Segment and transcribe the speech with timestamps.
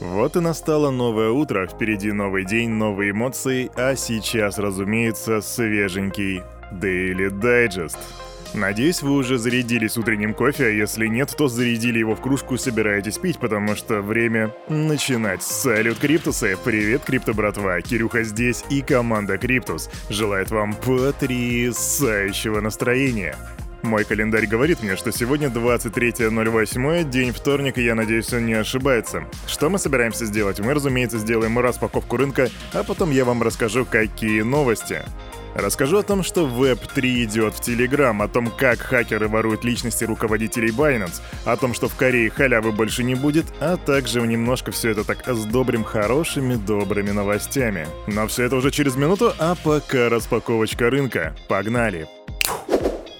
[0.00, 7.30] Вот и настало новое утро, впереди новый день, новые эмоции, а сейчас, разумеется, свеженький Daily
[7.30, 7.98] Digest.
[8.54, 12.58] Надеюсь, вы уже зарядились утренним кофе, а если нет, то зарядили его в кружку и
[12.58, 15.42] собираетесь пить, потому что время начинать.
[15.42, 16.56] Салют, Криптусы!
[16.64, 17.80] Привет, Крипто братва!
[17.82, 23.36] Кирюха здесь и команда Криптус желает вам потрясающего настроения.
[23.88, 29.24] Мой календарь говорит мне, что сегодня 23.08, день вторник, и я надеюсь, он не ошибается.
[29.46, 30.60] Что мы собираемся сделать?
[30.60, 35.00] Мы, разумеется, сделаем распаковку рынка, а потом я вам расскажу, какие новости.
[35.54, 40.70] Расскажу о том, что Web3 идет в Telegram, о том, как хакеры воруют личности руководителей
[40.70, 45.02] Binance, о том, что в Корее халявы больше не будет, а также немножко все это
[45.02, 47.88] так сдобрим хорошими добрыми новостями.
[48.06, 51.34] Но все это уже через минуту, а пока распаковочка рынка.
[51.48, 52.06] Погнали!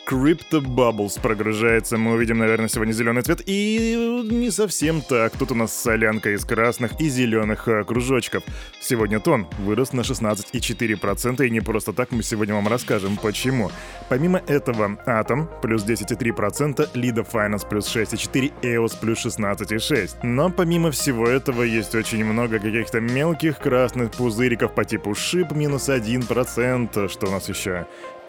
[0.08, 1.98] Crypto Bubbles прогружается.
[1.98, 3.42] Мы увидим, наверное, сегодня зеленый цвет.
[3.44, 5.36] И не совсем так.
[5.36, 8.42] Тут у нас солянка из красных и зеленых э, кружочков.
[8.80, 11.46] Сегодня тон вырос на 16,4%.
[11.46, 13.70] И не просто так мы сегодня вам расскажем, почему.
[14.08, 20.20] Помимо этого, Atom плюс 10,3%, Lida Finance плюс 6,4%, EOS плюс 16,6%.
[20.22, 25.90] Но помимо всего этого есть очень много каких-то мелких красных пузыриков по типу SHIB минус
[25.90, 27.08] 1%.
[27.08, 27.86] Что у нас еще?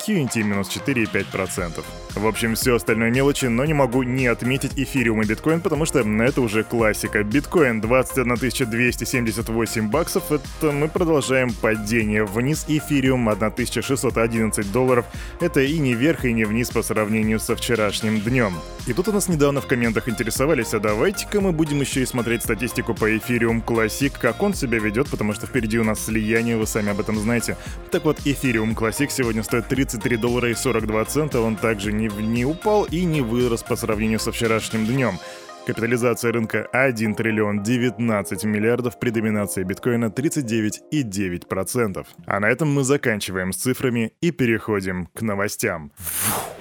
[0.08, 1.84] QNT минус 4,5%.
[2.16, 6.00] В общем, все остальное мелочи, но не могу не отметить эфириум и биткоин, потому что
[6.00, 7.24] это уже классика.
[7.24, 12.66] Биткоин 21 278 баксов, это мы продолжаем падение вниз.
[12.68, 15.06] Эфириум 1611 долларов,
[15.40, 18.56] это и не вверх, и не вниз по сравнению со вчерашним днем.
[18.88, 22.42] И тут у нас недавно в комментах интересовались, а давайте-ка мы будем еще и смотреть
[22.42, 26.66] статистику по эфириум Classic, как он себя ведет, потому что впереди у нас слияние, вы
[26.66, 27.56] сами об этом знаете.
[27.92, 32.08] Так вот, эфириум Classic сегодня стоит 30 33 доллара и 42 цента, он также не,
[32.08, 35.18] не упал и не вырос по сравнению со вчерашним днем.
[35.66, 42.06] Капитализация рынка 1 триллион 19 миллиардов при доминации биткоина 39,9%.
[42.28, 45.92] А на этом мы заканчиваем с цифрами и переходим к новостям.
[45.98, 46.59] Крипто,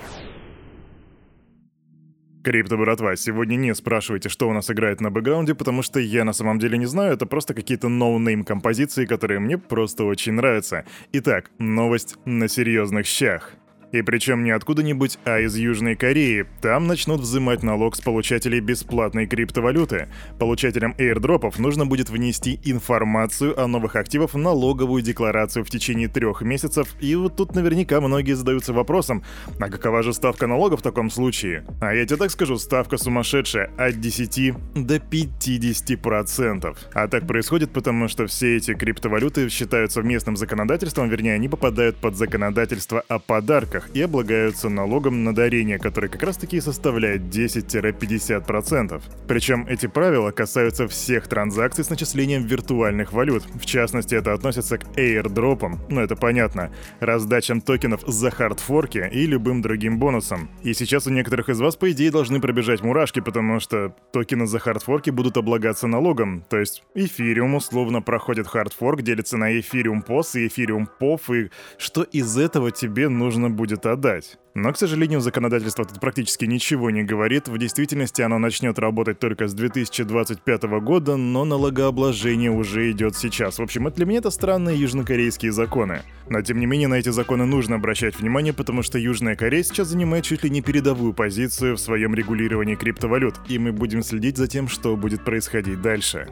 [2.76, 6.58] братва, сегодня не спрашивайте, что у нас играет на бэкграунде, потому что я на самом
[6.58, 10.84] деле не знаю, это просто какие-то no-name композиции, которые мне просто очень нравятся.
[11.12, 13.52] Итак, новость на серьезных щах.
[13.90, 16.46] И причем не откуда-нибудь, а из Южной Кореи.
[16.60, 20.08] Там начнут взимать налог с получателей бесплатной криптовалюты.
[20.38, 26.08] Получателям airdrop ов нужно будет внести информацию о новых активах в налоговую декларацию в течение
[26.08, 26.94] трех месяцев.
[27.00, 29.24] И вот тут наверняка многие задаются вопросом,
[29.58, 31.64] а какова же ставка налога в таком случае?
[31.80, 36.76] А я тебе так скажу, ставка сумасшедшая от 10 до 50%.
[36.92, 42.16] А так происходит потому, что все эти криптовалюты считаются местным законодательством, вернее, они попадают под
[42.16, 49.02] законодательство о подарках банках и облагаются налогом на дарение, который как раз таки составляет 10-50%.
[49.26, 53.44] Причем эти правила касаются всех транзакций с начислением виртуальных валют.
[53.54, 59.62] В частности, это относится к airdropам, ну это понятно, раздачам токенов за хардфорки и любым
[59.62, 60.50] другим бонусам.
[60.62, 64.58] И сейчас у некоторых из вас, по идее, должны пробежать мурашки, потому что токены за
[64.58, 66.44] хардфорки будут облагаться налогом.
[66.48, 72.02] То есть эфириум условно проходит хардфорк, делится на эфириум POS и эфириум POF, и что
[72.02, 74.38] из этого тебе нужно будет будет отдать.
[74.54, 77.48] Но, к сожалению, законодательство тут практически ничего не говорит.
[77.48, 83.58] В действительности оно начнет работать только с 2025 года, но налогообложение уже идет сейчас.
[83.58, 86.00] В общем, для меня это странные южнокорейские законы.
[86.30, 89.88] Но, тем не менее, на эти законы нужно обращать внимание, потому что Южная Корея сейчас
[89.88, 94.48] занимает чуть ли не передовую позицию в своем регулировании криптовалют, и мы будем следить за
[94.48, 96.28] тем, что будет происходить дальше.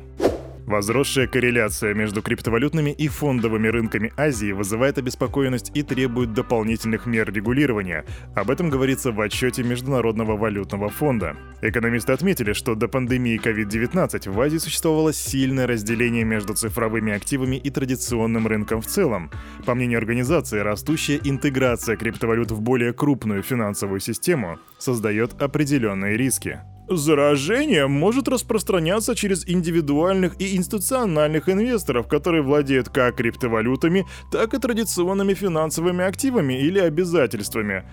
[0.66, 8.04] Возросшая корреляция между криптовалютными и фондовыми рынками Азии вызывает обеспокоенность и требует дополнительных мер регулирования.
[8.34, 11.36] Об этом говорится в отчете Международного валютного фонда.
[11.62, 17.70] Экономисты отметили, что до пандемии COVID-19 в Азии существовало сильное разделение между цифровыми активами и
[17.70, 19.30] традиционным рынком в целом.
[19.66, 26.58] По мнению организации, растущая интеграция криптовалют в более крупную финансовую систему создает определенные риски.
[26.88, 35.34] Заражение может распространяться через индивидуальных и институциональных инвесторов, которые владеют как криптовалютами, так и традиционными
[35.34, 37.84] финансовыми активами или обязательствами.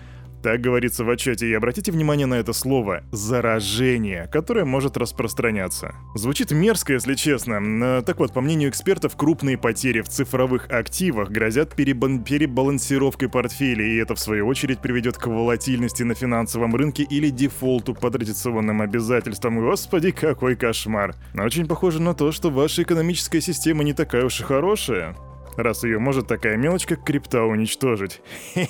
[0.44, 5.94] Так говорится в отчете, и обратите внимание на это слово «заражение», которое может распространяться.
[6.14, 8.02] Звучит мерзко, если честно.
[8.02, 13.96] Так вот, по мнению экспертов, крупные потери в цифровых активах грозят перебан- перебалансировкой портфелей, и
[13.96, 19.60] это в свою очередь приведет к волатильности на финансовом рынке или дефолту по традиционным обязательствам.
[19.60, 21.14] Господи, какой кошмар.
[21.34, 25.16] Очень похоже на то, что ваша экономическая система не такая уж и хорошая
[25.56, 28.22] раз ее может такая мелочь, как крипта, уничтожить.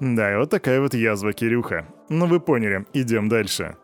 [0.00, 1.86] Да, и вот такая вот язва, Кирюха.
[2.08, 3.76] Ну вы поняли, идем дальше.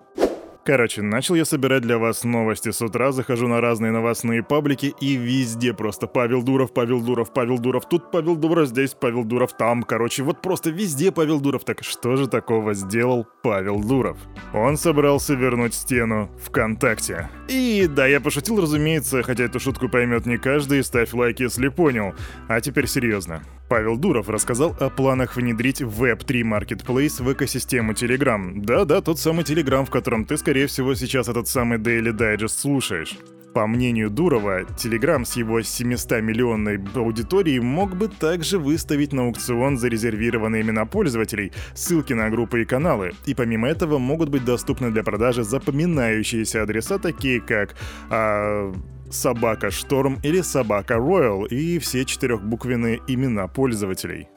[0.64, 5.16] Короче, начал я собирать для вас новости с утра, захожу на разные новостные паблики и
[5.16, 9.82] везде просто Павел Дуров, Павел Дуров, Павел Дуров, тут Павел Дуров, здесь Павел Дуров, там,
[9.82, 11.64] короче, вот просто везде Павел Дуров.
[11.64, 14.16] Так что же такого сделал Павел Дуров?
[14.54, 17.28] Он собрался вернуть стену ВКонтакте.
[17.48, 22.14] И да, я пошутил, разумеется, хотя эту шутку поймет не каждый, ставь лайк, если понял.
[22.48, 23.42] А теперь серьезно.
[23.68, 28.52] Павел Дуров рассказал о планах внедрить Web3 Marketplace в экосистему Telegram.
[28.60, 33.16] Да-да, тот самый Telegram, в котором ты, скорее всего, сейчас этот самый Daily Digest слушаешь.
[33.54, 40.62] По мнению Дурова, Telegram с его 700-миллионной аудиторией мог бы также выставить на аукцион зарезервированные
[40.62, 45.44] имена пользователей, ссылки на группы и каналы, и помимо этого могут быть доступны для продажи
[45.44, 47.76] запоминающиеся адреса, такие как
[48.10, 48.74] а,
[49.10, 54.28] собака Шторм или собака Royal и все четырехбуквенные имена пользователей.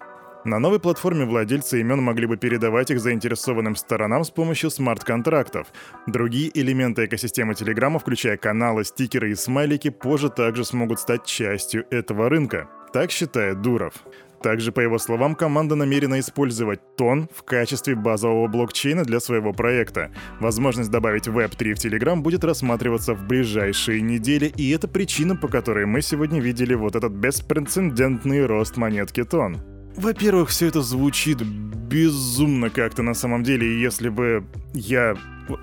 [0.46, 5.68] На новой платформе владельцы имен могли бы передавать их заинтересованным сторонам с помощью смарт-контрактов.
[6.06, 12.30] Другие элементы экосистемы Телеграма, включая каналы, стикеры и смайлики, позже также смогут стать частью этого
[12.30, 12.70] рынка.
[12.94, 13.94] Так считает Дуров.
[14.42, 20.12] Также, по его словам, команда намерена использовать Тон в качестве базового блокчейна для своего проекта.
[20.40, 25.86] Возможность добавить Web3 в Telegram будет рассматриваться в ближайшие недели, и это причина, по которой
[25.86, 29.77] мы сегодня видели вот этот беспрецедентный рост монетки Тон.
[29.98, 35.16] Во-первых, все это звучит безумно как-то на самом деле, если бы я...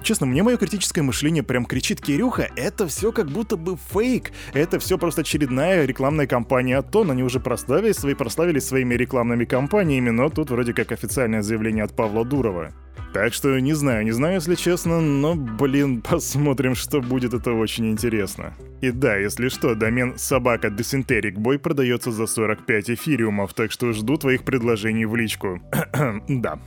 [0.03, 4.33] Честно, мне мое критическое мышление прям кричит, Кирюха, это все как будто бы фейк.
[4.53, 7.13] Это все просто очередная рекламная кампания от Тон.
[7.13, 11.95] Они уже прославились, свои, прославились своими рекламными кампаниями, но тут вроде как официальное заявление от
[11.95, 12.73] Павла Дурова.
[13.15, 17.89] Так что не знаю, не знаю, если честно, но, блин, посмотрим, что будет, это очень
[17.89, 18.55] интересно.
[18.81, 24.17] И да, если что, домен собака Dysenteric Boy продается за 45 эфириумов, так что жду
[24.17, 25.61] твоих предложений в личку.
[26.29, 26.59] да.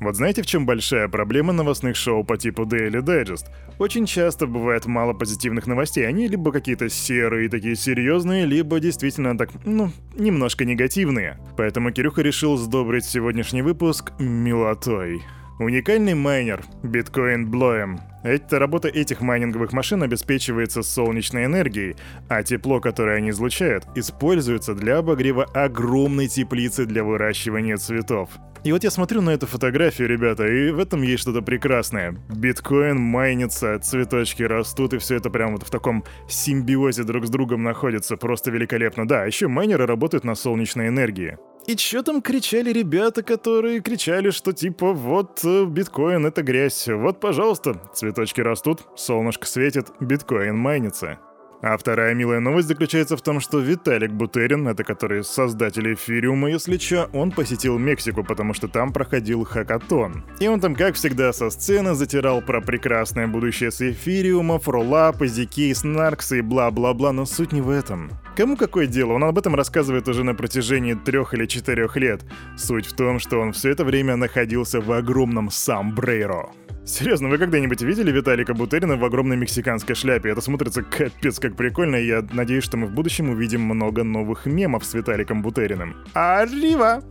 [0.00, 3.44] Вот знаете, в чем большая проблема новостных шоу по типу Daily Digest?
[3.78, 6.08] Очень часто бывает мало позитивных новостей.
[6.08, 11.38] Они либо какие-то серые, такие серьезные, либо действительно так, ну, немножко негативные.
[11.58, 15.20] Поэтому Кирюха решил сдобрить сегодняшний выпуск милотой.
[15.62, 18.00] Уникальный майнер Bitcoin Bloem.
[18.24, 21.94] Эта работа этих майнинговых машин обеспечивается солнечной энергией,
[22.28, 28.30] а тепло, которое они излучают, используется для обогрева огромной теплицы для выращивания цветов.
[28.64, 32.16] И вот я смотрю на эту фотографию, ребята, и в этом есть что-то прекрасное.
[32.28, 37.62] Биткоин майнится, цветочки растут, и все это прям вот в таком симбиозе друг с другом
[37.62, 38.16] находится.
[38.16, 39.06] Просто великолепно.
[39.06, 41.38] Да, еще майнеры работают на солнечной энергии.
[41.66, 47.20] И чё там кричали ребята, которые кричали, что типа вот э, биткоин это грязь, вот
[47.20, 51.20] пожалуйста, цветочки растут, солнышко светит, биткоин майнится.
[51.62, 56.76] А вторая милая новость заключается в том, что Виталик Бутерин, это который создатель эфириума, если
[56.76, 60.24] чё, он посетил Мексику, потому что там проходил хакатон.
[60.40, 65.72] И он там, как всегда, со сцены затирал про прекрасное будущее с эфириума, фролапы, зики,
[65.72, 68.10] снарксы и бла-бла-бла, но суть не в этом.
[68.36, 69.12] Кому какое дело?
[69.12, 72.24] Он об этом рассказывает уже на протяжении трех или четырех лет.
[72.56, 76.50] Суть в том, что он все это время находился в огромном Самбрейро.
[76.84, 80.30] Серьезно, вы когда-нибудь видели Виталика Бутерина в огромной мексиканской шляпе?
[80.30, 84.46] Это смотрится капец как прикольно, и я надеюсь, что мы в будущем увидим много новых
[84.46, 85.94] мемов с Виталиком Бутериным.
[86.12, 87.04] Арива!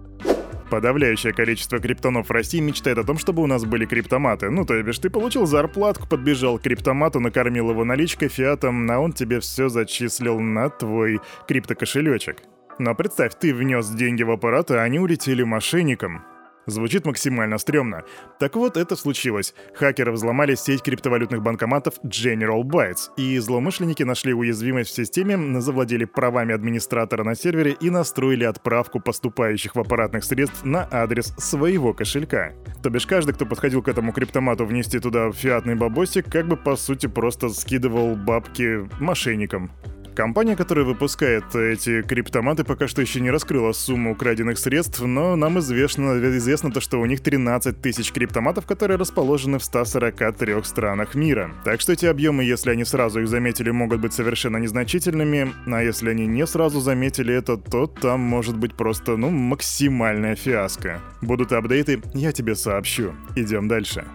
[0.69, 4.49] Подавляющее количество криптонов в России мечтает о том, чтобы у нас были криптоматы.
[4.49, 9.13] Ну, то бишь, ты получил зарплатку, подбежал к криптомату, накормил его наличкой, фиатом, а он
[9.13, 12.37] тебе все зачислил на твой криптокошелечек.
[12.77, 16.23] Но представь, ты внес деньги в аппарат, а они улетели мошенникам.
[16.67, 18.03] Звучит максимально стрёмно.
[18.39, 19.53] Так вот, это случилось.
[19.73, 26.53] Хакеры взломали сеть криптовалютных банкоматов General Bytes, и злоумышленники нашли уязвимость в системе, завладели правами
[26.53, 32.53] администратора на сервере и настроили отправку поступающих в аппаратных средств на адрес своего кошелька.
[32.83, 36.75] То бишь каждый, кто подходил к этому криптомату внести туда фиатный бабосик, как бы по
[36.75, 39.71] сути просто скидывал бабки мошенникам.
[40.15, 45.59] Компания, которая выпускает эти криптоматы, пока что еще не раскрыла сумму украденных средств, но нам
[45.59, 51.51] известно, известно то, что у них 13 тысяч криптоматов, которые расположены в 143 странах мира.
[51.63, 56.09] Так что эти объемы, если они сразу их заметили, могут быть совершенно незначительными, а если
[56.09, 60.99] они не сразу заметили это, то там может быть просто, ну, максимальная фиаско.
[61.21, 63.13] Будут апдейты, я тебе сообщу.
[63.35, 64.05] Идем дальше.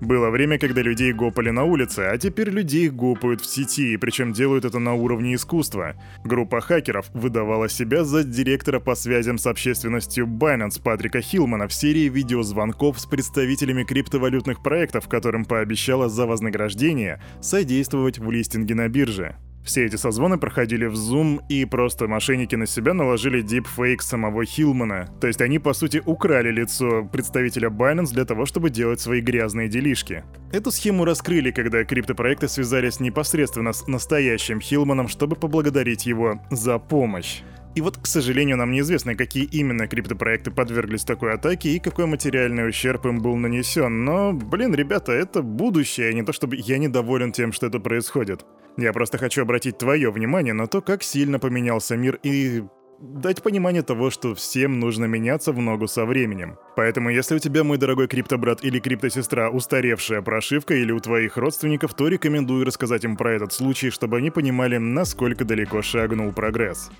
[0.00, 4.64] Было время, когда людей гопали на улице, а теперь людей гопают в сети, причем делают
[4.64, 5.94] это на уровне искусства.
[6.24, 12.08] Группа хакеров выдавала себя за директора по связям с общественностью Binance Патрика Хилмана в серии
[12.08, 19.36] видеозвонков с представителями криптовалютных проектов, которым пообещала за вознаграждение содействовать в листинге на бирже.
[19.64, 25.08] Все эти созвоны проходили в Zoom, и просто мошенники на себя наложили дипфейк самого Хилмана.
[25.20, 29.68] То есть они, по сути, украли лицо представителя Binance для того, чтобы делать свои грязные
[29.68, 30.24] делишки.
[30.52, 37.42] Эту схему раскрыли, когда криптопроекты связались непосредственно с настоящим Хилманом, чтобы поблагодарить его за помощь.
[37.76, 42.68] И вот, к сожалению, нам неизвестно, какие именно криптопроекты подверглись такой атаке и какой материальный
[42.68, 44.04] ущерб им был нанесен.
[44.04, 48.44] Но, блин, ребята, это будущее, а не то чтобы я недоволен тем, что это происходит.
[48.76, 52.62] Я просто хочу обратить твое внимание на то, как сильно поменялся мир и
[53.00, 56.58] дать понимание того, что всем нужно меняться в ногу со временем.
[56.76, 61.94] Поэтому, если у тебя, мой дорогой криптобрат или криптосестра, устаревшая прошивка или у твоих родственников,
[61.94, 66.90] то рекомендую рассказать им про этот случай, чтобы они понимали, насколько далеко шагнул прогресс.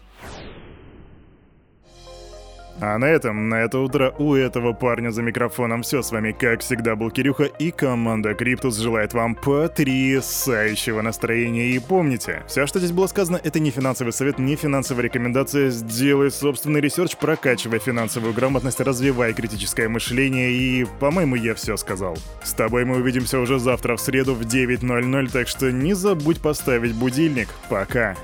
[2.83, 6.01] А на этом, на это утро у этого парня за микрофоном все.
[6.03, 11.69] С вами, как всегда, был Кирюха и команда Криптус желает вам потрясающего настроения.
[11.69, 15.69] И помните, все, что здесь было сказано, это не финансовый совет, не финансовая рекомендация.
[15.69, 22.17] Сделай собственный research, прокачивай финансовую грамотность, развивай критическое мышление и, по-моему, я все сказал.
[22.43, 26.95] С тобой мы увидимся уже завтра в среду в 9.00, так что не забудь поставить
[26.95, 27.49] будильник.
[27.69, 28.17] Пока.